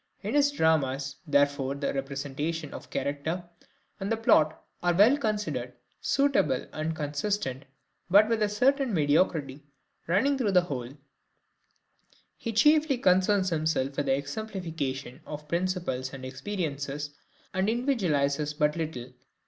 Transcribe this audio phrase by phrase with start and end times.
[0.23, 3.47] In his dramas, therefore, the representation of character
[3.99, 7.65] and the plot are well considered, suitable, and consistent,
[8.09, 9.61] but with a certain mediocrity
[10.07, 10.97] running through the whole;
[12.35, 17.11] he chiefly concerns himself with the exemplification of principles and experiences,
[17.53, 19.13] and individualises but little.